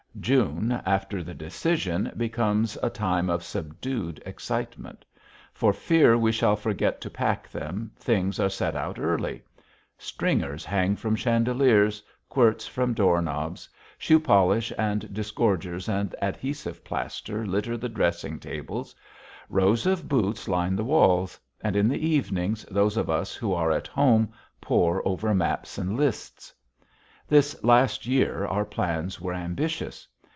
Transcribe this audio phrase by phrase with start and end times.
[0.19, 5.05] June, after the decision, becomes a time of subdued excitement.
[5.53, 9.41] For fear we shall forget to pack them, things are set out early.
[9.97, 13.69] Stringers hang from chandeliers, quirts from doorknobs.
[13.97, 18.93] Shoe polish and disgorgers and adhesive plaster litter the dressing tables.
[19.49, 21.39] Rows of boots line the walls.
[21.61, 25.95] And, in the evenings, those of us who are at home pore over maps and
[25.95, 26.53] lists.
[27.29, 30.05] This last year, our plans were ambitious.